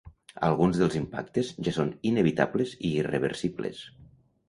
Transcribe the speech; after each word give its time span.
Alguns 0.45 0.79
dels 0.83 0.97
impactes 1.01 1.53
ja 1.69 1.75
són 1.77 1.93
inevitables 2.15 2.77
i 2.81 2.95
irreversibles. 3.05 3.89